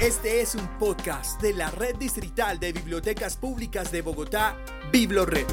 Este 0.00 0.42
es 0.42 0.54
un 0.54 0.68
podcast 0.78 1.40
de 1.40 1.54
la 1.54 1.70
Red 1.70 1.96
Distrital 1.96 2.60
de 2.60 2.70
Bibliotecas 2.70 3.38
Públicas 3.38 3.90
de 3.90 4.02
Bogotá, 4.02 4.54
BibloRed. 4.92 5.46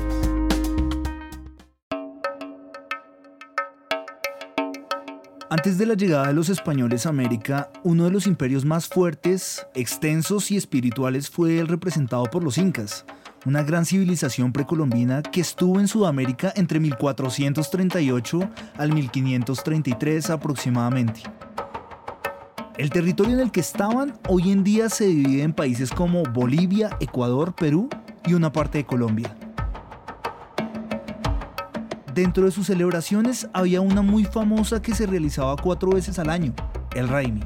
Antes 5.49 5.77
de 5.77 5.85
la 5.85 5.93
llegada 5.93 6.27
de 6.27 6.33
los 6.33 6.49
españoles 6.49 7.05
a 7.05 7.09
América, 7.09 7.71
uno 7.83 8.03
de 8.03 8.11
los 8.11 8.27
imperios 8.27 8.65
más 8.65 8.89
fuertes, 8.89 9.65
extensos 9.75 10.51
y 10.51 10.57
espirituales 10.57 11.29
fue 11.29 11.59
el 11.59 11.69
representado 11.69 12.25
por 12.25 12.43
los 12.43 12.57
incas, 12.57 13.05
una 13.45 13.63
gran 13.63 13.85
civilización 13.85 14.51
precolombina 14.51 15.21
que 15.21 15.39
estuvo 15.39 15.79
en 15.79 15.87
Sudamérica 15.87 16.51
entre 16.57 16.81
1438 16.81 18.49
al 18.77 18.91
1533 18.91 20.29
aproximadamente. 20.31 21.21
El 22.75 22.89
territorio 22.89 23.33
en 23.33 23.39
el 23.39 23.51
que 23.51 23.59
estaban 23.59 24.17
hoy 24.27 24.51
en 24.51 24.63
día 24.63 24.89
se 24.89 25.05
divide 25.05 25.43
en 25.43 25.53
países 25.53 25.91
como 25.91 26.23
Bolivia, 26.23 26.97
Ecuador, 26.99 27.53
Perú 27.53 27.87
y 28.25 28.33
una 28.33 28.51
parte 28.51 28.79
de 28.79 28.85
Colombia. 28.85 29.35
Dentro 32.15 32.45
de 32.45 32.51
sus 32.51 32.65
celebraciones 32.65 33.47
había 33.53 33.79
una 33.81 34.01
muy 34.01 34.25
famosa 34.25 34.81
que 34.81 34.95
se 34.95 35.05
realizaba 35.05 35.55
cuatro 35.55 35.91
veces 35.91 36.17
al 36.17 36.31
año, 36.31 36.53
el 36.95 37.09
Raimi. 37.09 37.43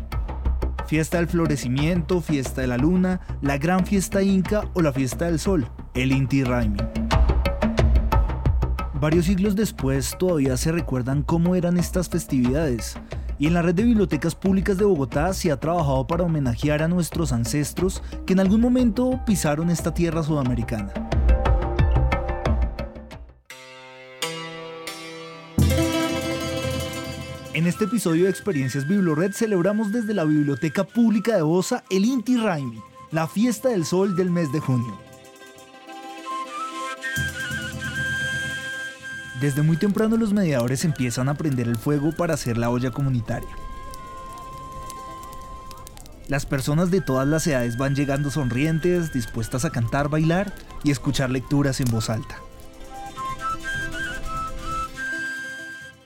Fiesta 0.87 1.17
del 1.17 1.27
florecimiento, 1.27 2.21
fiesta 2.21 2.61
de 2.61 2.67
la 2.67 2.77
luna, 2.77 3.19
la 3.41 3.57
gran 3.57 3.85
fiesta 3.85 4.21
inca 4.21 4.63
o 4.75 4.81
la 4.81 4.93
fiesta 4.93 5.25
del 5.25 5.39
sol, 5.39 5.67
el 5.93 6.13
Inti 6.13 6.45
Raimi. 6.45 6.79
Varios 8.93 9.25
siglos 9.25 9.57
después 9.57 10.15
todavía 10.17 10.55
se 10.55 10.71
recuerdan 10.71 11.21
cómo 11.21 11.55
eran 11.55 11.77
estas 11.77 12.07
festividades, 12.07 12.95
y 13.39 13.47
en 13.47 13.53
la 13.53 13.61
red 13.61 13.75
de 13.75 13.83
bibliotecas 13.83 14.35
públicas 14.35 14.77
de 14.77 14.85
Bogotá 14.85 15.33
se 15.33 15.51
ha 15.51 15.59
trabajado 15.59 16.07
para 16.07 16.23
homenajear 16.23 16.81
a 16.81 16.87
nuestros 16.87 17.31
ancestros 17.31 18.01
que 18.25 18.33
en 18.33 18.39
algún 18.39 18.61
momento 18.61 19.19
pisaron 19.25 19.69
esta 19.69 19.93
tierra 19.93 20.23
sudamericana. 20.23 20.91
En 27.53 27.65
este 27.65 27.85
episodio 27.85 28.25
de 28.25 28.29
Experiencias 28.29 28.87
Biblored 28.87 29.31
celebramos 29.33 29.91
desde 29.91 30.13
la 30.13 30.23
Biblioteca 30.25 30.83
Pública 30.83 31.35
de 31.35 31.41
Bosa 31.41 31.83
el 31.89 32.05
Inti 32.05 32.37
Raimi, 32.37 32.79
la 33.11 33.27
fiesta 33.27 33.69
del 33.69 33.83
sol 33.83 34.15
del 34.15 34.29
mes 34.29 34.51
de 34.51 34.59
junio. 34.59 35.06
Desde 39.41 39.61
muy 39.61 39.77
temprano 39.77 40.17
los 40.17 40.33
mediadores 40.33 40.83
empiezan 40.83 41.29
a 41.29 41.35
prender 41.35 41.67
el 41.67 41.77
fuego 41.77 42.11
para 42.11 42.33
hacer 42.33 42.57
la 42.57 42.69
olla 42.69 42.91
comunitaria. 42.91 43.49
Las 46.27 46.45
personas 46.45 46.91
de 46.91 46.99
todas 46.99 47.27
las 47.27 47.47
edades 47.47 47.77
van 47.77 47.95
llegando 47.95 48.31
sonrientes, 48.31 49.13
dispuestas 49.13 49.63
a 49.63 49.69
cantar, 49.69 50.09
bailar 50.09 50.53
y 50.83 50.91
escuchar 50.91 51.29
lecturas 51.29 51.79
en 51.79 51.89
voz 51.89 52.09
alta. 52.09 52.37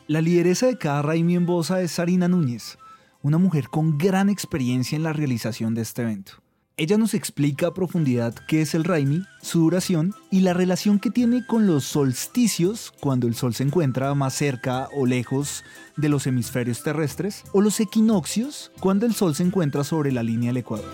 La 0.07 0.19
lideresa 0.19 0.67
de 0.67 0.77
cada 0.77 1.01
Raimi 1.01 1.35
en 1.35 1.45
Bosa 1.45 1.81
es 1.81 1.93
Sarina 1.93 2.27
Núñez, 2.27 2.77
una 3.21 3.37
mujer 3.37 3.69
con 3.69 3.97
gran 3.97 4.29
experiencia 4.29 4.95
en 4.95 5.03
la 5.03 5.13
realización 5.13 5.73
de 5.73 5.83
este 5.83 6.01
evento. 6.01 6.40
Ella 6.77 6.97
nos 6.97 7.13
explica 7.13 7.67
a 7.67 7.73
profundidad 7.73 8.33
qué 8.47 8.61
es 8.61 8.73
el 8.73 8.85
Raimi, 8.85 9.23
su 9.41 9.59
duración 9.59 10.15
y 10.31 10.39
la 10.39 10.53
relación 10.53 10.99
que 10.99 11.11
tiene 11.11 11.45
con 11.45 11.67
los 11.67 11.83
solsticios 11.83 12.93
cuando 12.99 13.27
el 13.27 13.35
sol 13.35 13.53
se 13.53 13.63
encuentra 13.63 14.15
más 14.15 14.33
cerca 14.33 14.87
o 14.95 15.05
lejos 15.05 15.63
de 15.97 16.07
los 16.07 16.25
hemisferios 16.27 16.81
terrestres, 16.81 17.43
o 17.51 17.61
los 17.61 17.79
equinoccios 17.81 18.71
cuando 18.79 19.05
el 19.05 19.13
sol 19.13 19.35
se 19.35 19.43
encuentra 19.43 19.83
sobre 19.83 20.11
la 20.13 20.23
línea 20.23 20.49
del 20.49 20.57
Ecuador. 20.57 20.89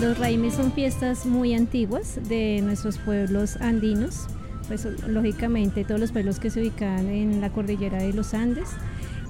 Los 0.00 0.18
raimes 0.18 0.54
son 0.54 0.72
fiestas 0.72 1.26
muy 1.26 1.54
antiguas 1.54 2.20
de 2.28 2.60
nuestros 2.62 2.98
pueblos 2.98 3.56
andinos, 3.56 4.28
pues 4.68 4.86
lógicamente 5.06 5.84
todos 5.84 6.00
los 6.00 6.12
pueblos 6.12 6.38
que 6.38 6.50
se 6.50 6.60
ubican 6.60 7.08
en 7.08 7.40
la 7.40 7.52
cordillera 7.52 7.98
de 7.98 8.12
los 8.12 8.34
Andes, 8.34 8.68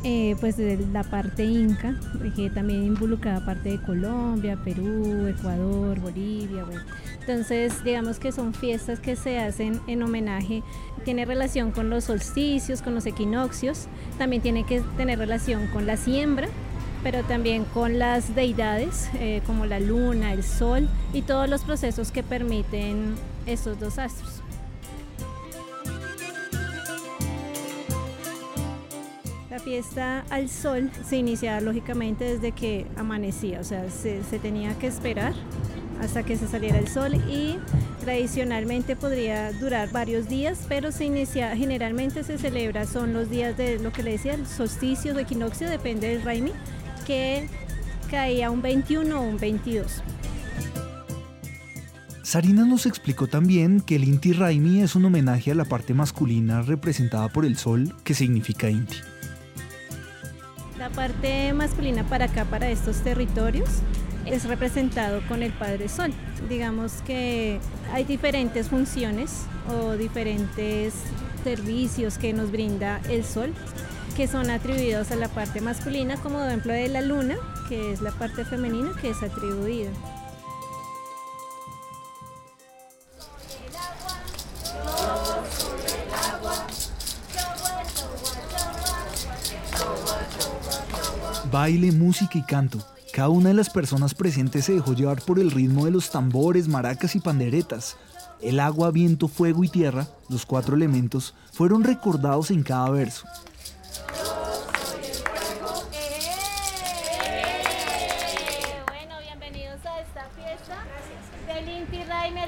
eh, 0.05 0.37
pues 0.41 0.57
de 0.57 0.85
la 0.93 1.05
parte 1.05 1.45
inca, 1.45 1.95
que 2.35 2.51
también 2.51 2.85
involucrada 2.85 3.45
parte 3.45 3.71
de 3.71 3.81
Colombia, 3.81 4.59
Perú, 4.65 5.27
Ecuador, 5.29 6.01
Bolivia. 6.01 6.65
Entonces, 7.21 7.85
digamos 7.85 8.19
que 8.19 8.33
son 8.33 8.53
fiestas 8.53 8.99
que 8.99 9.15
se 9.15 9.39
hacen 9.39 9.81
en 9.87 10.03
homenaje, 10.03 10.63
tiene 11.05 11.25
relación 11.25 11.71
con 11.71 11.89
los 11.89 12.05
solsticios, 12.05 12.83
con 12.83 12.95
los 12.95 13.07
equinoccios, 13.07 13.87
también 14.19 14.43
tiene 14.43 14.65
que 14.65 14.81
tener 14.97 15.19
relación 15.19 15.69
con 15.69 15.87
la 15.87 15.97
siembra, 15.97 16.49
pero 17.03 17.23
también 17.25 17.65
con 17.65 17.99
las 17.99 18.35
deidades 18.35 19.09
eh, 19.15 19.43
como 19.47 19.67
la 19.67 19.81
luna, 19.81 20.33
el 20.33 20.43
sol 20.43 20.89
y 21.13 21.23
todos 21.23 21.49
los 21.49 21.63
procesos 21.63 22.13
que 22.13 22.23
permiten 22.23 23.15
estos 23.47 23.79
dos 23.79 23.99
astros. 23.99 24.32
La 29.53 29.59
fiesta 29.59 30.25
al 30.31 30.49
sol 30.49 30.91
se 31.07 31.19
iniciaba 31.19 31.61
lógicamente 31.61 32.25
desde 32.25 32.53
que 32.53 32.87
amanecía, 32.97 33.61
o 33.61 33.65
sea, 33.65 33.91
se, 33.91 34.23
tenía 34.39 34.79
que 34.79 34.87
esperar 34.87 35.35
hasta 36.01 36.23
que 36.23 36.39
se 36.39 36.49
saliera 36.49 36.79
el 36.79 36.89
sol 36.89 37.17
y 37.31 37.59
tradicionalmente 38.01 38.97
podría 38.97 39.53
durar 39.53 39.93
varios 39.93 40.27
días, 40.27 40.65
pero 40.71 40.91
se 40.91 41.05
inicia, 41.05 41.55
generalmente 41.55 42.25
se 42.25 42.39
celebra, 42.39 42.87
son 42.87 43.13
los 43.13 43.29
días 43.29 43.55
de 43.59 43.79
lo 43.79 43.93
que 43.93 44.03
le 44.03 44.13
decía, 44.13 44.33
el 44.33 44.47
solsticio 44.47 45.15
o 45.15 45.19
equinoccio, 45.19 45.69
depende 45.69 46.09
del 46.09 46.23
Raimi, 46.23 46.53
que 47.07 47.47
caía 48.11 48.51
un 48.51 48.63
21 48.63 49.21
o 49.21 49.23
un 49.23 49.37
22. 49.37 50.03
Sarina 52.23 52.65
nos 52.65 52.87
explicó 52.87 53.27
también 53.27 53.83
que 53.83 53.97
el 53.97 54.05
Inti 54.05 54.33
Raimi 54.33 54.81
es 54.81 54.97
un 54.97 55.05
homenaje 55.05 55.51
a 55.51 55.55
la 55.55 55.67
parte 55.67 55.93
masculina 55.93 56.63
representada 56.63 57.29
por 57.29 57.45
el 57.45 57.59
sol, 57.59 57.95
que 58.03 58.15
significa 58.15 58.71
Inti. 58.71 58.97
La 60.83 60.91
parte 60.91 61.53
masculina 61.53 62.03
para 62.03 62.25
acá, 62.25 62.45
para 62.45 62.69
estos 62.69 63.03
territorios, 63.03 63.69
es 64.27 64.47
representado 64.47 65.21
con 65.29 65.45
el 65.45 65.53
Padre 65.53 65.89
Sol. 65.89 66.13
Digamos 66.49 66.95
que 67.07 67.61
hay 67.93 68.03
diferentes 68.03 68.67
funciones 68.67 69.45
o 69.69 69.93
diferentes 69.93 70.95
servicios 71.45 72.19
que 72.19 72.33
nos 72.33 72.51
brinda 72.51 73.01
el 73.09 73.23
Sol 73.23 73.55
que 74.17 74.27
son 74.27 74.51
atribuidos 74.51 75.13
a 75.13 75.17
la 75.17 75.29
parte 75.29 75.61
masculina, 75.61 76.17
como 76.17 76.45
ejemplo 76.45 76.73
de 76.73 76.89
la 76.89 77.01
luna, 77.01 77.37
que 77.69 77.93
es 77.93 78.01
la 78.01 78.11
parte 78.11 78.45
femenina 78.45 78.91
que 79.01 79.11
es 79.11 79.23
atribuida. 79.23 79.91
Baile, 91.53 91.93
música 91.93 92.39
y 92.39 92.43
canto. 92.43 92.79
Cada 93.13 93.29
una 93.29 93.51
de 93.51 93.55
las 93.55 93.69
personas 93.69 94.15
presentes 94.15 94.65
se 94.65 94.73
dejó 94.73 94.95
llevar 94.95 95.21
por 95.21 95.39
el 95.39 95.51
ritmo 95.51 95.85
de 95.85 95.91
los 95.91 96.11
tambores, 96.11 96.67
maracas 96.67 97.15
y 97.15 97.21
panderetas. 97.21 97.99
El 98.41 98.59
agua, 98.59 98.91
viento, 98.91 99.29
fuego 99.29 99.63
y 99.63 99.69
tierra, 99.69 100.07
los 100.31 100.47
cuatro 100.47 100.75
elementos, 100.75 101.35
fueron 101.53 101.85
recordados 101.85 102.51
en 102.51 102.63
cada 102.63 102.89
verso. 102.89 103.27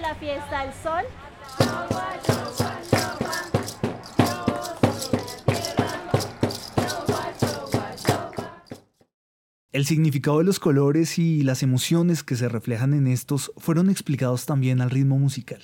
la 0.01 0.15
fiesta 0.17 0.61
al 0.61 0.73
sol. 0.83 1.05
El 9.75 9.87
significado 9.87 10.39
de 10.39 10.45
los 10.45 10.61
colores 10.61 11.19
y 11.19 11.43
las 11.43 11.65
emociones 11.65 12.23
que 12.23 12.37
se 12.37 12.49
reflejan 12.49 12.95
en 12.95 13.09
estos 13.09 13.51
fueron 13.57 13.91
explicados 13.91 14.47
también 14.47 14.81
al 14.81 14.89
ritmo 14.89 15.19
musical. 15.19 15.59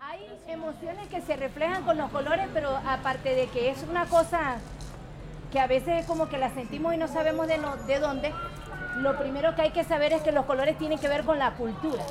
Hay 0.00 0.20
emociones 0.48 1.08
que 1.08 1.22
se 1.22 1.34
reflejan 1.34 1.82
con 1.84 1.96
los 1.96 2.10
colores, 2.10 2.46
pero 2.52 2.76
aparte 2.86 3.34
de 3.34 3.46
que 3.46 3.70
es 3.70 3.78
una 3.88 4.04
cosa 4.04 4.58
que 5.50 5.60
a 5.60 5.66
veces 5.66 6.04
como 6.04 6.28
que 6.28 6.36
la 6.36 6.52
sentimos 6.52 6.92
y 6.92 6.98
no 6.98 7.08
sabemos 7.08 7.48
de, 7.48 7.58
de 7.86 8.00
dónde, 8.00 8.34
lo 8.98 9.18
primero 9.18 9.54
que 9.54 9.62
hay 9.62 9.70
que 9.70 9.84
saber 9.84 10.12
es 10.12 10.20
que 10.20 10.32
los 10.32 10.44
colores 10.44 10.76
tienen 10.76 10.98
que 10.98 11.08
ver 11.08 11.24
con 11.24 11.38
la 11.38 11.54
cultura. 11.54 12.04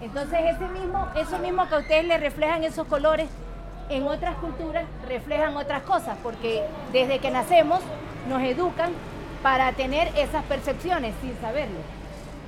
Entonces 0.00 0.40
ese 0.56 0.66
mismo, 0.70 1.06
eso 1.16 1.38
mismo 1.38 1.68
que 1.68 1.74
a 1.76 1.78
ustedes 1.78 2.04
les 2.04 2.20
reflejan 2.20 2.64
esos 2.64 2.88
colores, 2.88 3.28
en 3.90 4.02
otras 4.08 4.34
culturas 4.38 4.84
reflejan 5.06 5.56
otras 5.56 5.82
cosas, 5.82 6.18
porque 6.20 6.64
desde 6.92 7.20
que 7.20 7.30
nacemos 7.30 7.78
nos 8.28 8.42
educan 8.42 8.90
para 9.46 9.70
tener 9.74 10.08
esas 10.16 10.42
percepciones 10.46 11.14
sin 11.22 11.40
saberlo. 11.40 11.78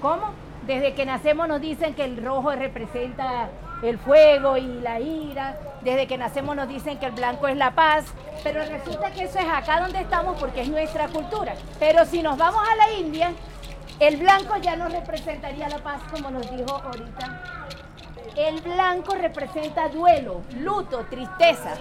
¿Cómo? 0.02 0.32
Desde 0.66 0.94
que 0.94 1.06
nacemos 1.06 1.46
nos 1.46 1.60
dicen 1.60 1.94
que 1.94 2.02
el 2.02 2.16
rojo 2.16 2.50
representa 2.50 3.50
el 3.84 4.00
fuego 4.00 4.56
y 4.56 4.66
la 4.80 4.98
ira. 4.98 5.56
Desde 5.82 6.08
que 6.08 6.18
nacemos 6.18 6.56
nos 6.56 6.66
dicen 6.66 6.98
que 6.98 7.06
el 7.06 7.12
blanco 7.12 7.46
es 7.46 7.56
la 7.56 7.70
paz, 7.70 8.04
pero 8.42 8.64
resulta 8.64 9.12
que 9.12 9.22
eso 9.22 9.38
es 9.38 9.46
acá 9.46 9.80
donde 9.80 10.00
estamos 10.00 10.40
porque 10.40 10.62
es 10.62 10.68
nuestra 10.68 11.06
cultura. 11.06 11.54
Pero 11.78 12.04
si 12.04 12.20
nos 12.20 12.36
vamos 12.36 12.62
a 12.68 12.74
la 12.74 12.90
India, 12.90 13.30
el 14.00 14.16
blanco 14.16 14.56
ya 14.56 14.74
no 14.74 14.88
representaría 14.88 15.68
la 15.68 15.78
paz 15.78 16.02
como 16.10 16.32
nos 16.32 16.50
dijo 16.50 16.82
ahorita. 16.84 17.42
El 18.34 18.60
blanco 18.60 19.14
representa 19.14 19.88
duelo, 19.88 20.40
luto, 20.56 21.06
tristeza. 21.08 21.76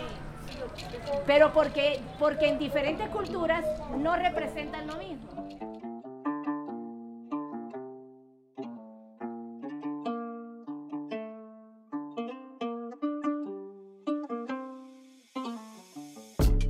Pero 1.26 1.54
porque, 1.54 2.00
porque 2.20 2.48
en 2.48 2.60
diferentes 2.60 3.10
culturas 3.10 3.66
no 3.98 4.16
representan 4.16 4.88
lo 4.88 4.96
mismo. 4.98 5.38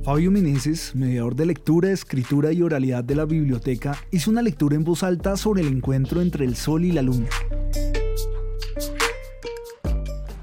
Fabio 0.08 0.30
Meneses, 0.30 0.94
mediador 0.94 1.34
de 1.34 1.44
lectura, 1.44 1.90
escritura 1.90 2.50
y 2.50 2.62
oralidad 2.62 3.04
de 3.04 3.14
la 3.14 3.26
biblioteca, 3.26 3.94
hizo 4.10 4.30
una 4.30 4.40
lectura 4.40 4.74
en 4.74 4.82
voz 4.82 5.02
alta 5.02 5.36
sobre 5.36 5.60
el 5.60 5.68
encuentro 5.68 6.22
entre 6.22 6.46
el 6.46 6.56
sol 6.56 6.86
y 6.86 6.92
la 6.92 7.02
luna. 7.02 7.28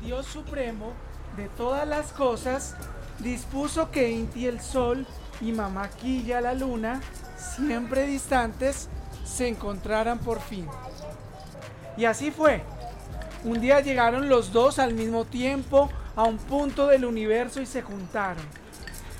Dios 0.05 0.27
Supremo 0.27 0.93
de 1.35 1.47
todas 1.57 1.87
las 1.87 2.11
cosas 2.11 2.75
dispuso 3.19 3.91
que 3.91 4.11
Inti 4.11 4.47
el 4.47 4.61
sol 4.61 5.05
y 5.41 5.51
Mamaquilla 5.51 6.41
la 6.41 6.53
luna, 6.53 7.01
siempre 7.37 8.05
distantes, 8.05 8.89
se 9.23 9.47
encontraran 9.47 10.19
por 10.19 10.39
fin. 10.39 10.67
Y 11.97 12.05
así 12.05 12.31
fue. 12.31 12.63
Un 13.43 13.61
día 13.61 13.79
llegaron 13.79 14.29
los 14.29 14.51
dos 14.51 14.79
al 14.79 14.93
mismo 14.93 15.25
tiempo 15.25 15.89
a 16.15 16.23
un 16.23 16.37
punto 16.37 16.87
del 16.87 17.05
universo 17.05 17.61
y 17.61 17.65
se 17.65 17.81
juntaron 17.81 18.43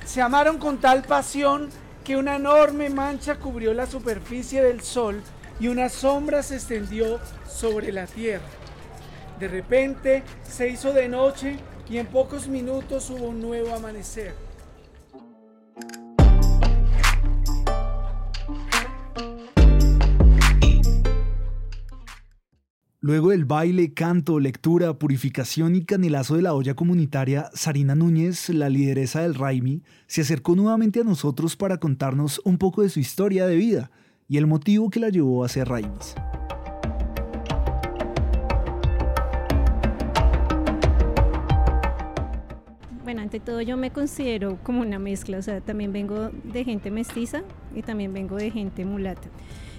se 0.06 0.22
amaron 0.22 0.60
con 0.60 0.78
tal 0.78 1.02
pasión 1.02 1.70
que 2.04 2.16
una 2.16 2.36
enorme 2.36 2.90
mancha 2.90 3.36
cubrió 3.36 3.74
la 3.74 3.88
superficie 3.88 4.62
del 4.62 4.82
sol 4.82 5.22
y 5.60 5.68
una 5.68 5.90
sombra 5.90 6.44
se 6.44 6.56
extendió 6.56 7.20
sobre 7.48 7.92
la 7.92 8.06
tierra. 8.06 8.46
De 9.40 9.48
repente 9.48 10.24
se 10.48 10.70
hizo 10.70 10.94
de 10.94 11.10
noche 11.10 11.58
y 11.90 11.98
en 11.98 12.08
pocos 12.08 12.48
minutos 12.48 13.10
hubo 13.10 13.30
un 13.30 13.42
nuevo 13.42 13.74
amanecer. 13.74 14.34
Luego 23.06 23.30
del 23.30 23.46
baile, 23.46 23.94
canto, 23.94 24.40
lectura, 24.40 24.98
purificación 24.98 25.76
y 25.76 25.86
canelazo 25.86 26.38
de 26.38 26.42
la 26.42 26.56
olla 26.56 26.74
comunitaria, 26.74 27.52
Sarina 27.54 27.94
Núñez, 27.94 28.50
la 28.50 28.68
lideresa 28.68 29.22
del 29.22 29.36
Raimi, 29.36 29.84
se 30.08 30.22
acercó 30.22 30.56
nuevamente 30.56 31.02
a 31.02 31.04
nosotros 31.04 31.56
para 31.56 31.78
contarnos 31.78 32.42
un 32.46 32.58
poco 32.58 32.82
de 32.82 32.90
su 32.90 33.00
historia 33.00 33.46
de 33.46 33.58
vida 33.58 33.92
y 34.28 34.38
el 34.38 34.48
motivo 34.48 34.90
que 34.90 35.00
la 35.00 35.10
llevó 35.10 35.44
a 35.44 35.50
ser 35.50 35.68
Raimis. 35.68 36.16
Ante 43.26 43.40
todo 43.40 43.60
yo 43.62 43.76
me 43.76 43.90
considero 43.90 44.60
como 44.62 44.82
una 44.82 45.00
mezcla, 45.00 45.40
o 45.40 45.42
sea, 45.42 45.60
también 45.60 45.92
vengo 45.92 46.30
de 46.44 46.64
gente 46.64 46.92
mestiza 46.92 47.42
y 47.74 47.82
también 47.82 48.14
vengo 48.14 48.36
de 48.36 48.52
gente 48.52 48.86
mulata. 48.86 49.28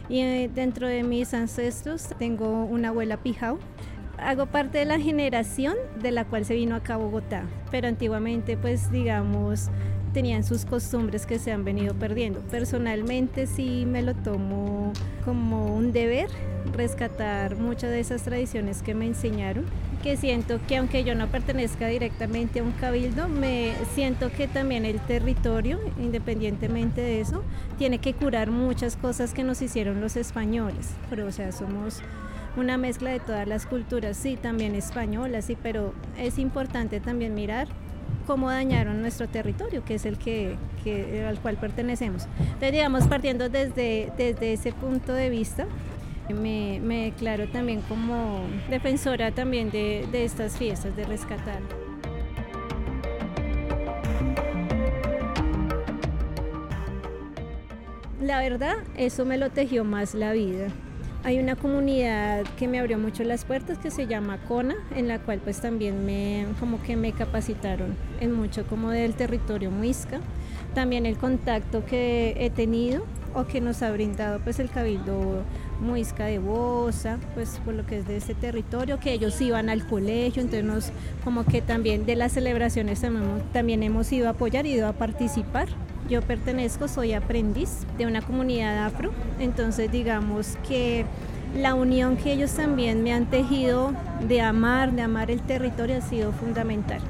Y 0.08 0.19
eh, 0.19 0.50
dentro 0.52 0.88
de 0.88 1.04
mis 1.04 1.32
ancestros 1.32 2.08
tengo 2.19 2.64
una 2.64 2.88
abuela 2.88 3.19
pijao. 3.19 3.60
Hago 4.19 4.46
parte 4.46 4.78
de 4.78 4.84
la 4.84 4.98
generación 4.98 5.76
de 6.02 6.10
la 6.10 6.25
cual 6.25 6.44
se 6.44 6.54
vino 6.54 6.75
acá 6.75 6.94
a 6.94 6.96
Bogotá, 6.96 7.44
pero 7.70 7.87
antiguamente 7.87 8.56
pues 8.56 8.90
digamos 8.90 9.70
tenían 10.12 10.42
sus 10.42 10.64
costumbres 10.64 11.25
que 11.25 11.38
se 11.38 11.52
han 11.52 11.64
venido 11.64 11.94
perdiendo. 11.94 12.40
Personalmente 12.40 13.46
sí 13.46 13.84
me 13.87 14.02
lo 14.02 14.14
tomo 14.14 14.92
como 15.25 15.72
un 15.72 15.92
deber 15.92 16.31
rescatar 16.72 17.56
muchas 17.56 17.90
de 17.90 18.00
esas 18.00 18.22
tradiciones 18.22 18.82
que 18.82 18.94
me 18.94 19.06
enseñaron 19.06 19.66
que 19.96 20.16
siento 20.16 20.60
que 20.66 20.76
aunque 20.76 21.04
yo 21.04 21.14
no 21.14 21.28
pertenezca 21.28 21.88
directamente 21.88 22.60
a 22.60 22.62
un 22.62 22.72
cabildo, 22.72 23.28
me 23.28 23.75
siento 23.94 24.31
que 24.31 24.48
también 24.48 24.84
el 24.84 25.00
territorio, 25.00 25.81
independientemente 25.98 27.00
de 27.00 27.20
eso, 27.20 27.43
tiene 27.78 27.98
que 27.98 28.14
curar 28.14 28.50
muchas 28.50 28.96
cosas 28.96 29.34
que 29.34 29.44
nos 29.44 29.62
hicieron 29.62 30.00
los 30.00 30.16
españoles. 30.16 30.90
Pero 31.10 31.26
o 31.26 31.32
sea, 31.32 31.52
somos 31.52 32.00
una 32.56 32.78
mezcla 32.78 33.10
de 33.10 33.20
todas 33.20 33.46
las 33.46 33.66
culturas, 33.66 34.16
sí, 34.16 34.37
también 34.37 34.75
españolas, 34.75 35.44
sí, 35.44 35.56
pero 35.62 35.93
es 36.19 36.38
importante 36.38 37.00
también 37.00 37.34
mirar 37.34 37.69
cómo 38.26 38.50
dañaron 38.50 39.00
nuestro 39.02 39.28
territorio, 39.28 39.84
que 39.84 39.94
es 39.94 40.06
el 40.06 40.19
que, 40.19 40.56
al 41.28 41.38
cual 41.40 41.56
pertenecemos. 41.56 42.26
Entonces, 42.38 42.72
digamos, 42.72 43.06
partiendo 43.06 43.49
desde, 43.49 44.12
desde 44.16 44.52
ese 44.52 44.72
punto 44.72 45.12
de 45.12 45.31
vista, 45.31 45.66
me, 46.34 47.05
declaro 47.05 47.49
también 47.49 47.81
como 47.82 48.40
defensora 48.69 49.31
también 49.32 49.70
de, 49.70 50.06
de 50.11 50.25
estas 50.25 50.56
fiestas, 50.56 50.96
de 50.96 51.05
rescatar. 51.05 51.61
La 58.20 58.40
verdad, 58.40 58.76
eso 58.96 59.25
me 59.25 59.38
lo 59.38 59.50
tejió 59.50 59.84
más 59.84 60.14
la 60.14 60.32
vida. 60.32 60.69
Hay 61.23 61.38
una 61.38 61.56
comunidad 61.56 62.44
que 62.56 62.69
me 62.69 62.78
abrió 62.78 62.99
mucho 62.99 63.25
las 63.25 63.44
puertas 63.44 63.78
que 63.78 63.90
se 63.90 64.06
llama 64.06 64.38
CONA, 64.46 64.76
en 64.94 65.08
la 65.08 65.19
cual 65.19 65.40
pues 65.43 65.61
también 65.61 66.05
me 66.06 66.46
como 66.61 66.82
que 66.82 66.96
me 66.96 67.12
capacitaron 67.12 67.96
en 68.20 68.32
mucho 68.32 68.67
como 68.67 68.90
del 68.90 69.14
territorio 69.14 69.70
muisca. 69.70 70.20
También 70.75 71.05
el 71.05 71.19
contacto 71.19 71.84
que 71.84 72.37
he 72.38 72.50
tenido 72.50 73.05
o 73.34 73.44
que 73.46 73.61
nos 73.61 73.82
ha 73.82 73.90
brindado 73.90 74.38
pues 74.40 74.61
el 74.61 74.70
Cabildo 74.70 75.43
Muisca 75.81 76.25
de 76.26 76.38
Bosa, 76.38 77.19
pues 77.34 77.61
por 77.64 77.75
lo 77.75 77.87
que 77.87 77.99
es 77.99 78.06
de 78.06 78.17
este 78.17 78.34
territorio, 78.34 78.99
que 78.99 79.12
ellos 79.12 79.40
iban 79.40 79.69
al 79.69 79.87
colegio, 79.87 80.43
entonces 80.43 80.93
como 81.25 81.44
que 81.44 81.62
también 81.62 82.06
de 82.06 82.17
las 82.17 82.32
celebraciones 82.32 83.02
también, 83.52 83.82
hemos 83.82 84.11
ido 84.12 84.28
a 84.28 84.31
apoyar, 84.31 84.67
ido 84.67 84.88
a 84.88 84.93
participar. 84.93 85.69
Yo 86.08 86.23
pertenezco, 86.23 86.88
soy 86.88 87.14
aprendiz 87.14 87.87
de 87.99 88.06
una 88.06 88.23
comunidad 88.23 88.87
afro, 88.87 89.11
entonces 89.40 89.90
digamos 89.90 90.56
que 90.69 91.05
la 91.55 91.75
unión 91.75 92.17
que 92.17 92.32
ellos 92.32 92.52
también 92.52 93.02
me 93.02 93.12
han 93.12 93.26
tejido 93.26 93.93
de 94.26 94.40
amar, 94.40 94.93
de 94.93 95.02
amar 95.02 95.31
el 95.31 95.40
territorio 95.40 95.99
ha 95.99 96.00
sido 96.00 96.32
fundamental. 96.32 97.00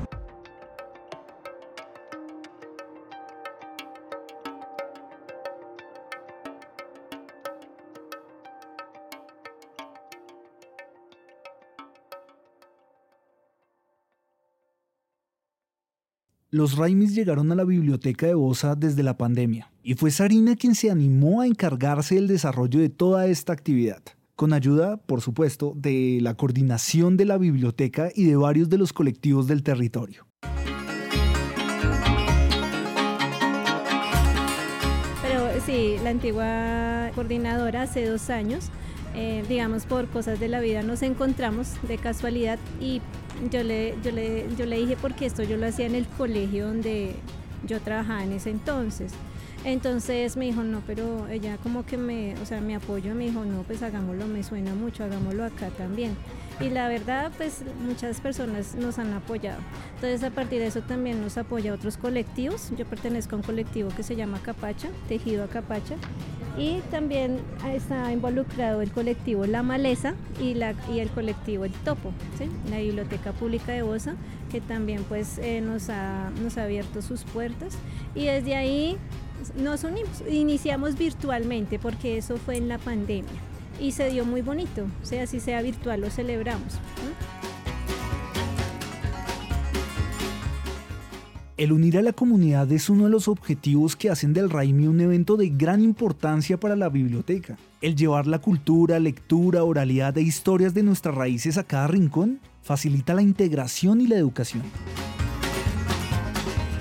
Los 16.56 16.78
Raimis 16.78 17.14
llegaron 17.14 17.52
a 17.52 17.54
la 17.54 17.64
biblioteca 17.64 18.26
de 18.26 18.32
Bosa 18.32 18.76
desde 18.76 19.02
la 19.02 19.18
pandemia 19.18 19.70
y 19.82 19.92
fue 19.92 20.10
Sarina 20.10 20.56
quien 20.56 20.74
se 20.74 20.90
animó 20.90 21.42
a 21.42 21.46
encargarse 21.46 22.14
del 22.14 22.28
desarrollo 22.28 22.80
de 22.80 22.88
toda 22.88 23.26
esta 23.26 23.52
actividad, 23.52 24.02
con 24.36 24.54
ayuda, 24.54 24.96
por 24.96 25.20
supuesto, 25.20 25.74
de 25.76 26.18
la 26.22 26.32
coordinación 26.32 27.18
de 27.18 27.26
la 27.26 27.36
biblioteca 27.36 28.08
y 28.14 28.24
de 28.24 28.36
varios 28.36 28.70
de 28.70 28.78
los 28.78 28.94
colectivos 28.94 29.46
del 29.48 29.62
territorio. 29.62 30.26
Pero 35.20 35.60
sí, 35.66 35.96
la 36.02 36.08
antigua 36.08 37.10
coordinadora 37.14 37.82
hace 37.82 38.06
dos 38.06 38.30
años 38.30 38.70
eh, 39.18 39.42
digamos, 39.48 39.86
por 39.86 40.08
cosas 40.08 40.38
de 40.38 40.48
la 40.48 40.60
vida 40.60 40.82
nos 40.82 41.00
encontramos 41.00 41.68
de 41.88 41.96
casualidad 41.96 42.58
y 42.82 43.00
yo 43.50 43.62
le, 43.62 43.94
yo 44.02 44.12
le, 44.12 44.46
yo 44.56 44.66
le 44.66 44.78
dije 44.78 44.96
porque 45.00 45.26
esto 45.26 45.42
yo 45.42 45.56
lo 45.56 45.66
hacía 45.66 45.86
en 45.86 45.94
el 45.94 46.06
colegio 46.06 46.66
donde 46.66 47.16
yo 47.66 47.80
trabajaba 47.80 48.24
en 48.24 48.32
ese 48.32 48.50
entonces. 48.50 49.12
Entonces 49.64 50.36
me 50.36 50.44
dijo, 50.44 50.62
no, 50.62 50.80
pero 50.86 51.26
ella 51.28 51.58
como 51.58 51.84
que 51.84 51.96
me, 51.96 52.34
o 52.40 52.46
sea, 52.46 52.60
me 52.60 52.76
apoyó, 52.76 53.14
me 53.14 53.24
dijo, 53.24 53.44
no, 53.44 53.62
pues 53.62 53.82
hagámoslo, 53.82 54.26
me 54.28 54.44
suena 54.44 54.74
mucho, 54.74 55.02
hagámoslo 55.02 55.44
acá 55.44 55.70
también. 55.70 56.16
Y 56.60 56.70
la 56.70 56.88
verdad, 56.88 57.32
pues 57.36 57.62
muchas 57.84 58.20
personas 58.20 58.76
nos 58.76 58.98
han 58.98 59.12
apoyado. 59.12 59.58
Entonces 59.96 60.22
a 60.22 60.30
partir 60.30 60.60
de 60.60 60.68
eso 60.68 60.82
también 60.82 61.20
nos 61.20 61.36
apoya 61.36 61.74
otros 61.74 61.96
colectivos. 61.96 62.70
Yo 62.78 62.86
pertenezco 62.86 63.34
a 63.34 63.38
un 63.38 63.42
colectivo 63.42 63.90
que 63.94 64.02
se 64.02 64.14
llama 64.14 64.40
Capacha, 64.40 64.88
Tejido 65.08 65.44
a 65.44 65.48
Capacha, 65.48 65.96
y 66.58 66.80
también 66.90 67.38
está 67.66 68.12
involucrado 68.12 68.80
el 68.80 68.90
colectivo 68.90 69.46
La 69.46 69.62
Maleza 69.62 70.14
y, 70.40 70.54
la, 70.54 70.74
y 70.92 71.00
el 71.00 71.10
colectivo 71.10 71.64
El 71.64 71.72
Topo, 71.72 72.12
la 72.70 72.78
Biblioteca 72.78 73.32
Pública 73.32 73.72
de 73.72 73.82
Bosa, 73.82 74.14
que 74.50 74.60
también 74.60 75.04
pues 75.04 75.38
eh, 75.38 75.60
nos, 75.60 75.90
ha, 75.90 76.30
nos 76.42 76.56
ha 76.56 76.64
abierto 76.64 77.02
sus 77.02 77.24
puertas. 77.24 77.76
Y 78.14 78.26
desde 78.26 78.56
ahí 78.56 78.96
nos 79.56 79.84
unimos, 79.84 80.22
iniciamos 80.30 80.96
virtualmente 80.96 81.78
porque 81.78 82.16
eso 82.16 82.36
fue 82.38 82.56
en 82.56 82.68
la 82.68 82.78
pandemia. 82.78 83.40
Y 83.78 83.92
se 83.92 84.08
dio 84.08 84.24
muy 84.24 84.40
bonito, 84.40 84.86
sea 85.02 85.26
si 85.26 85.40
sea 85.40 85.60
virtual 85.60 86.00
lo 86.00 86.10
celebramos. 86.10 86.78
El 91.56 91.72
unir 91.72 91.96
a 91.96 92.02
la 92.02 92.12
comunidad 92.12 92.70
es 92.70 92.90
uno 92.90 93.04
de 93.04 93.10
los 93.10 93.28
objetivos 93.28 93.96
que 93.96 94.10
hacen 94.10 94.34
del 94.34 94.50
Raimi 94.50 94.88
un 94.88 95.00
evento 95.00 95.38
de 95.38 95.48
gran 95.48 95.80
importancia 95.80 96.60
para 96.60 96.76
la 96.76 96.90
biblioteca. 96.90 97.56
El 97.80 97.96
llevar 97.96 98.26
la 98.26 98.40
cultura, 98.40 98.98
lectura, 98.98 99.64
oralidad 99.64 100.18
e 100.18 100.22
historias 100.22 100.74
de 100.74 100.82
nuestras 100.82 101.14
raíces 101.14 101.56
a 101.56 101.64
cada 101.64 101.86
rincón 101.86 102.40
facilita 102.60 103.14
la 103.14 103.22
integración 103.22 104.02
y 104.02 104.06
la 104.06 104.16
educación. 104.16 104.64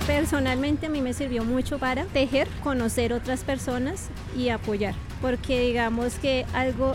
Personalmente 0.06 0.86
a 0.86 0.90
mí 0.90 1.00
me 1.00 1.14
sirvió 1.14 1.42
mucho 1.42 1.78
para 1.78 2.04
tejer, 2.04 2.46
conocer 2.62 3.14
otras 3.14 3.44
personas 3.44 4.10
y 4.36 4.50
apoyar, 4.50 4.94
porque 5.20 5.60
digamos 5.60 6.14
que 6.16 6.44
algo, 6.52 6.94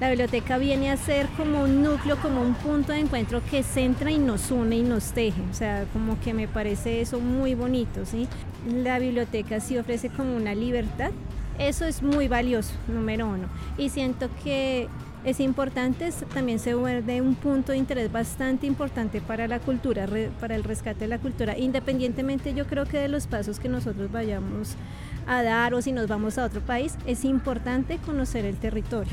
la 0.00 0.08
biblioteca 0.08 0.58
viene 0.58 0.90
a 0.90 0.96
ser 0.96 1.26
como 1.36 1.62
un 1.62 1.82
núcleo, 1.82 2.16
como 2.16 2.40
un 2.40 2.54
punto 2.54 2.92
de 2.92 3.00
encuentro 3.00 3.42
que 3.50 3.62
centra 3.62 4.10
y 4.10 4.18
nos 4.18 4.50
une 4.50 4.76
y 4.76 4.82
nos 4.82 5.12
teje, 5.12 5.42
o 5.50 5.54
sea, 5.54 5.84
como 5.92 6.20
que 6.20 6.34
me 6.34 6.46
parece 6.46 7.00
eso 7.00 7.20
muy 7.20 7.54
bonito, 7.54 8.06
¿sí? 8.06 8.28
La 8.72 8.98
biblioteca 8.98 9.60
sí 9.60 9.76
ofrece 9.76 10.08
como 10.08 10.36
una 10.36 10.54
libertad, 10.54 11.10
eso 11.58 11.84
es 11.84 12.02
muy 12.02 12.28
valioso, 12.28 12.74
número 12.86 13.28
uno, 13.28 13.48
y 13.76 13.88
siento 13.88 14.28
que 14.44 14.88
es 15.24 15.40
importante, 15.40 16.10
también 16.32 16.60
se 16.60 16.74
vuelve 16.74 17.20
un 17.20 17.34
punto 17.34 17.72
de 17.72 17.78
interés 17.78 18.10
bastante 18.10 18.68
importante 18.68 19.20
para 19.20 19.48
la 19.48 19.58
cultura, 19.58 20.06
para 20.38 20.54
el 20.54 20.62
rescate 20.62 21.00
de 21.00 21.08
la 21.08 21.18
cultura, 21.18 21.58
independientemente 21.58 22.54
yo 22.54 22.66
creo 22.66 22.86
que 22.86 22.98
de 22.98 23.08
los 23.08 23.26
pasos 23.26 23.58
que 23.58 23.68
nosotros 23.68 24.12
vayamos 24.12 24.76
a 25.28 25.42
dar 25.42 25.74
o 25.74 25.82
si 25.82 25.92
nos 25.92 26.08
vamos 26.08 26.38
a 26.38 26.44
otro 26.44 26.60
país, 26.60 26.96
es 27.06 27.24
importante 27.24 27.98
conocer 27.98 28.44
el 28.44 28.56
territorio. 28.56 29.12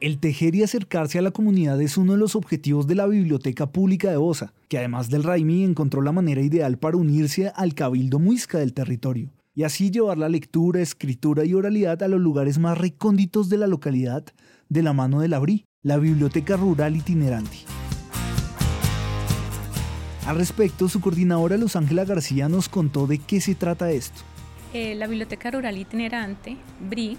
El 0.00 0.20
tejer 0.20 0.54
y 0.54 0.62
acercarse 0.62 1.18
a 1.18 1.22
la 1.22 1.32
comunidad 1.32 1.80
es 1.82 1.98
uno 1.98 2.12
de 2.12 2.18
los 2.18 2.36
objetivos 2.36 2.86
de 2.86 2.94
la 2.94 3.08
Biblioteca 3.08 3.72
Pública 3.72 4.10
de 4.10 4.16
Bosa, 4.16 4.52
que 4.68 4.78
además 4.78 5.10
del 5.10 5.24
Raimi 5.24 5.64
encontró 5.64 6.02
la 6.02 6.12
manera 6.12 6.40
ideal 6.40 6.78
para 6.78 6.96
unirse 6.96 7.50
al 7.56 7.74
cabildo 7.74 8.20
muisca 8.20 8.58
del 8.58 8.74
territorio 8.74 9.32
y 9.58 9.64
así 9.64 9.90
llevar 9.90 10.16
la 10.18 10.28
lectura, 10.28 10.80
escritura 10.80 11.44
y 11.44 11.52
oralidad 11.52 12.00
a 12.04 12.08
los 12.08 12.20
lugares 12.20 12.60
más 12.60 12.78
recónditos 12.78 13.48
de 13.48 13.58
la 13.58 13.66
localidad 13.66 14.24
de 14.68 14.82
la 14.84 14.92
mano 14.92 15.18
de 15.18 15.26
la 15.26 15.40
BRI, 15.40 15.64
la 15.82 15.98
Biblioteca 15.98 16.56
Rural 16.56 16.94
Itinerante. 16.94 17.77
Al 20.28 20.36
respecto, 20.36 20.90
su 20.90 21.00
coordinadora 21.00 21.56
Luz 21.56 21.74
Ángela 21.74 22.04
García 22.04 22.50
nos 22.50 22.68
contó 22.68 23.06
de 23.06 23.16
qué 23.16 23.40
se 23.40 23.54
trata 23.54 23.90
esto. 23.90 24.20
Eh, 24.74 24.94
la 24.94 25.06
Biblioteca 25.06 25.50
Rural 25.50 25.78
Itinerante, 25.78 26.58
BRI, 26.80 27.16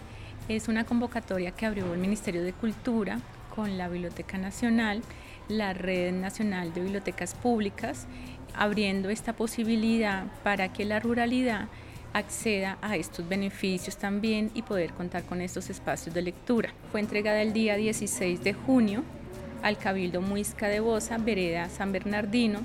es 0.47 0.67
una 0.67 0.85
convocatoria 0.85 1.49
que 1.49 1.65
abrió 1.65 1.91
el 1.91 1.99
Ministerio 1.99 2.43
de 2.43 2.53
Cultura 2.53 3.19
con 3.55 3.79
la 3.79 3.89
Biblioteca 3.89 4.37
Nacional, 4.37 5.01
la 5.47 5.73
Red 5.73 6.13
Nacional 6.13 6.71
de 6.71 6.81
Bibliotecas 6.81 7.33
Públicas, 7.33 8.05
abriendo 8.53 9.09
esta 9.09 9.33
posibilidad 9.33 10.27
para 10.43 10.71
que 10.71 10.85
la 10.85 10.99
ruralidad 10.99 11.67
acceda 12.13 12.77
a 12.83 12.95
estos 12.95 13.27
beneficios 13.27 13.97
también 13.97 14.51
y 14.53 14.61
poder 14.61 14.93
contar 14.93 15.23
con 15.23 15.41
estos 15.41 15.71
espacios 15.71 16.13
de 16.13 16.21
lectura. 16.21 16.75
Fue 16.91 16.99
entregada 16.99 17.41
el 17.41 17.53
día 17.53 17.75
16 17.75 18.43
de 18.43 18.53
junio 18.53 19.03
al 19.63 19.79
Cabildo 19.79 20.21
Muisca 20.21 20.67
de 20.67 20.79
Bosa, 20.79 21.17
Vereda 21.17 21.69
San 21.69 21.91
Bernardino, 21.91 22.59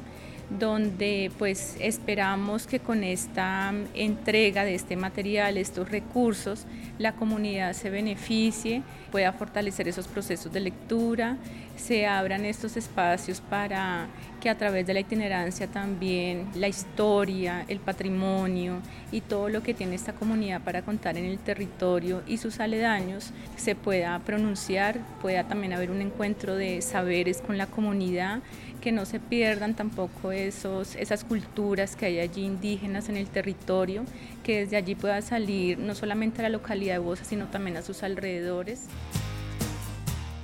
donde 0.50 1.30
pues 1.38 1.76
esperamos 1.80 2.66
que 2.66 2.80
con 2.80 3.04
esta 3.04 3.72
entrega 3.94 4.64
de 4.64 4.74
este 4.74 4.96
material, 4.96 5.56
estos 5.56 5.90
recursos, 5.90 6.66
la 6.98 7.12
comunidad 7.12 7.72
se 7.72 7.90
beneficie, 7.90 8.82
pueda 9.10 9.32
fortalecer 9.32 9.88
esos 9.88 10.06
procesos 10.06 10.52
de 10.52 10.60
lectura, 10.60 11.36
se 11.76 12.06
abran 12.06 12.44
estos 12.44 12.76
espacios 12.76 13.40
para 13.40 14.06
que 14.40 14.48
a 14.50 14.56
través 14.56 14.86
de 14.86 14.94
la 14.94 15.00
itinerancia 15.00 15.66
también 15.66 16.48
la 16.54 16.68
historia, 16.68 17.64
el 17.66 17.80
patrimonio 17.80 18.80
y 19.10 19.22
todo 19.22 19.48
lo 19.48 19.62
que 19.62 19.74
tiene 19.74 19.94
esta 19.94 20.12
comunidad 20.12 20.60
para 20.60 20.82
contar 20.82 21.16
en 21.16 21.24
el 21.24 21.38
territorio 21.38 22.22
y 22.26 22.36
sus 22.36 22.60
aledaños 22.60 23.32
se 23.56 23.74
pueda 23.74 24.18
pronunciar, 24.20 25.00
pueda 25.20 25.44
también 25.44 25.72
haber 25.72 25.90
un 25.90 26.02
encuentro 26.02 26.54
de 26.54 26.82
saberes 26.82 27.40
con 27.40 27.58
la 27.58 27.66
comunidad 27.66 28.40
que 28.84 28.92
no 28.92 29.06
se 29.06 29.18
pierdan 29.18 29.74
tampoco 29.74 30.30
esos, 30.30 30.94
esas 30.96 31.24
culturas 31.24 31.96
que 31.96 32.04
hay 32.04 32.18
allí 32.18 32.44
indígenas 32.44 33.08
en 33.08 33.16
el 33.16 33.28
territorio, 33.28 34.04
que 34.42 34.60
desde 34.60 34.76
allí 34.76 34.94
pueda 34.94 35.22
salir 35.22 35.78
no 35.78 35.94
solamente 35.94 36.40
a 36.40 36.42
la 36.42 36.50
localidad 36.50 36.96
de 36.96 36.98
Bosa, 36.98 37.24
sino 37.24 37.46
también 37.46 37.78
a 37.78 37.82
sus 37.82 38.02
alrededores. 38.02 38.82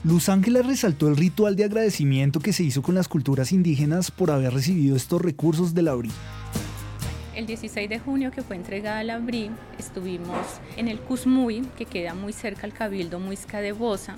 Luz 0.04 0.30
Ángela 0.30 0.62
resaltó 0.62 1.08
el 1.08 1.18
ritual 1.18 1.54
de 1.54 1.64
agradecimiento 1.64 2.40
que 2.40 2.54
se 2.54 2.62
hizo 2.62 2.80
con 2.80 2.94
las 2.94 3.08
culturas 3.08 3.52
indígenas 3.52 4.10
por 4.10 4.30
haber 4.30 4.54
recibido 4.54 4.96
estos 4.96 5.20
recursos 5.20 5.74
de 5.74 5.82
la 5.82 5.92
BRI. 5.92 6.10
El 7.36 7.44
16 7.44 7.90
de 7.90 7.98
junio 7.98 8.30
que 8.30 8.40
fue 8.40 8.56
entregada 8.56 9.04
la 9.04 9.18
BRI, 9.18 9.50
estuvimos 9.78 10.38
en 10.78 10.88
el 10.88 10.98
Cusmuy, 10.98 11.60
que 11.76 11.84
queda 11.84 12.14
muy 12.14 12.32
cerca 12.32 12.66
al 12.66 12.72
Cabildo 12.72 13.20
Muisca 13.20 13.60
de 13.60 13.72
Bosa, 13.72 14.16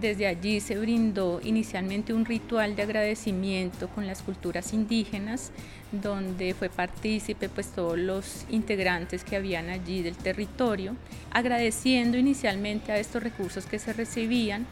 desde 0.00 0.26
allí 0.26 0.60
se 0.60 0.78
brindó 0.78 1.40
inicialmente 1.42 2.12
un 2.12 2.24
ritual 2.24 2.76
de 2.76 2.82
agradecimiento 2.82 3.88
con 3.88 4.06
las 4.06 4.22
culturas 4.22 4.72
indígenas, 4.72 5.52
donde 5.92 6.54
fue 6.54 6.68
partícipe 6.68 7.48
pues 7.48 7.68
todos 7.68 7.98
los 7.98 8.44
integrantes 8.50 9.24
que 9.24 9.36
habían 9.36 9.68
allí 9.70 10.02
del 10.02 10.16
territorio, 10.16 10.96
agradeciendo 11.30 12.16
inicialmente 12.18 12.92
a 12.92 12.98
estos 12.98 13.22
recursos 13.22 13.66
que 13.66 13.78
se 13.78 13.92
recibían 13.92 14.66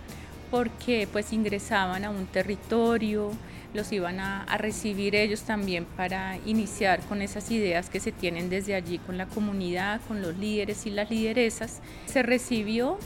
porque 0.50 1.08
pues 1.10 1.32
ingresaban 1.32 2.04
a 2.04 2.10
un 2.10 2.26
territorio, 2.26 3.32
los 3.74 3.92
iban 3.92 4.20
a, 4.20 4.44
a, 4.44 4.56
recibir 4.58 5.14
ellos 5.14 5.42
también 5.42 5.84
para 5.84 6.38
iniciar 6.46 7.00
con 7.00 7.20
esas 7.20 7.50
ideas 7.50 7.90
que 7.90 8.00
se 8.00 8.12
tienen 8.12 8.48
desde 8.48 8.74
allí 8.74 8.98
con 8.98 9.18
la 9.18 9.26
comunidad, 9.26 10.00
con 10.06 10.22
los 10.22 10.36
líderes 10.38 10.86
y 10.86 10.90
las 10.90 11.10
lideresas. 11.10 11.80
Se 12.06 12.22
recibió 12.22 12.98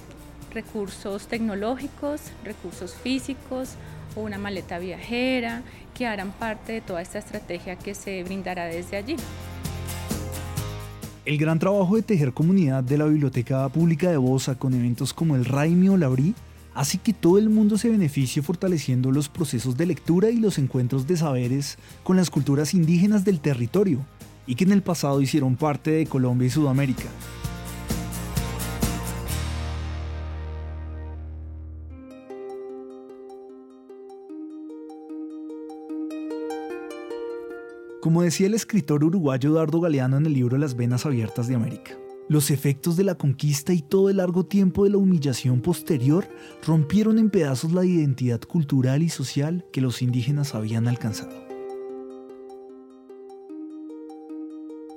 recursos 0.51 1.27
tecnológicos, 1.27 2.21
recursos 2.45 2.95
físicos 2.95 3.75
o 4.17 4.21
una 4.23 4.39
maleta 4.39 4.79
viajera 4.79 5.63
que 5.95 6.07
harán 6.07 6.33
parte 6.33 6.73
de 6.73 6.81
toda 6.81 7.03
esta 7.03 7.19
estrategia 7.19 7.77
que 7.77 7.95
se 7.95 8.23
brindará 8.25 8.67
desde 8.67 8.97
allí. 8.97 9.17
El 11.25 11.39
gran 11.39 11.59
trabajo 11.59 11.97
de 11.97 12.03
tejer 12.03 12.33
comunidad 12.33 12.83
de 12.83 12.99
la 12.99 13.05
Biblioteca 13.05 13.69
Pública 13.69 14.11
de 14.11 14.17
Bosa 14.17 14.55
con 14.55 14.75
eventos 14.75 15.13
como 15.13 15.37
el 15.37 15.45
Raimi 15.45 15.89
o 15.89 15.97
la 15.97 16.09
BRI 16.09 16.35
hace 16.75 16.99
que 16.99 17.13
todo 17.13 17.39
el 17.39 17.51
mundo 17.51 17.77
se 17.79 17.91
beneficie 17.91 18.43
fortaleciendo 18.43 19.11
los 19.11 19.29
procesos 19.29 19.77
de 19.77 19.87
lectura 19.87 20.31
y 20.31 20.37
los 20.37 20.59
encuentros 20.59 21.07
de 21.07 21.17
saberes 21.17 21.79
con 22.03 22.17
las 22.17 22.31
culturas 22.31 22.75
indígenas 22.75 23.25
del 23.25 23.41
territorio 23.41 24.05
y 24.47 24.55
que 24.55 24.65
en 24.65 24.73
el 24.73 24.83
pasado 24.83 25.21
hicieron 25.21 25.57
parte 25.57 25.91
de 25.91 26.07
Colombia 26.07 26.47
y 26.47 26.51
Sudamérica. 26.51 27.09
Como 38.01 38.23
decía 38.23 38.47
el 38.47 38.55
escritor 38.55 39.05
uruguayo 39.05 39.53
Dardo 39.53 39.79
Galeano 39.79 40.17
en 40.17 40.25
el 40.25 40.33
libro 40.33 40.57
Las 40.57 40.75
Venas 40.75 41.05
Abiertas 41.05 41.49
de 41.49 41.55
América, 41.55 41.99
los 42.31 42.51
efectos 42.51 42.97
de 42.97 43.05
la 43.05 43.15
conquista 43.15 43.75
y 43.75 43.83
todo 43.83 44.09
el 44.09 44.17
largo 44.17 44.47
tiempo 44.47 44.85
de 44.85 44.91
la 44.91 44.97
humillación 44.97 45.61
posterior 45.61 46.27
rompieron 46.67 47.19
en 47.19 47.29
pedazos 47.29 47.73
la 47.73 47.85
identidad 47.85 48.41
cultural 48.41 49.03
y 49.03 49.11
social 49.11 49.67
que 49.71 49.83
los 49.83 50.01
indígenas 50.01 50.55
habían 50.55 50.89
alcanzado. 50.89 51.45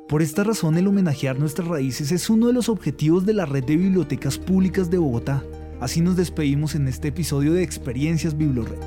Por 0.07 0.22
esta 0.22 0.45
razón, 0.45 0.77
el 0.77 0.88
homenajear 0.88 1.38
nuestras 1.38 1.67
raíces 1.67 2.10
es 2.13 2.29
uno 2.29 2.48
de 2.48 2.53
los 2.53 2.69
objetivos 2.69 3.25
de 3.25 3.33
la 3.33 3.45
red 3.45 3.65
de 3.65 3.75
bibliotecas 3.75 4.38
públicas 4.38 4.89
de 4.89 5.00
Bogotá. 5.00 5.43
Así 5.81 6.00
nos 6.00 6.15
despedimos 6.15 6.74
en 6.75 6.88
este 6.88 7.10
episodio 7.10 7.51
de 7.51 7.63
Experiencias 7.63 8.38
Biblored. 8.38 8.79